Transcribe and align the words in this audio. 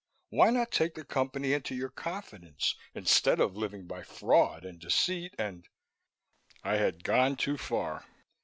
Why 0.29 0.49
not 0.49 0.71
take 0.71 0.95
the 0.95 1.03
Company 1.05 1.53
into 1.53 1.75
your 1.75 1.91
confidence, 1.91 2.73
instead 2.95 3.39
of 3.39 3.55
living 3.55 3.85
by 3.85 4.01
fraud 4.01 4.65
and 4.65 4.79
deceit 4.79 5.35
and" 5.37 5.67
I 6.63 6.77
had 6.77 7.03
gone 7.03 7.35
too 7.35 7.55
far. 7.55 8.07